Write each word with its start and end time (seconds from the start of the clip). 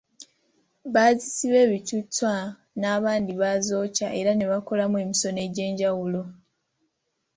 Bazisiba 0.93 1.57
ebituttwa 1.65 2.33
n’abandi 2.79 3.31
bazokya 3.41 4.07
era 4.19 4.31
ne 4.35 4.45
bakolamu 4.51 4.95
emisono 5.03 5.39
egy’enjwulo. 5.47 6.21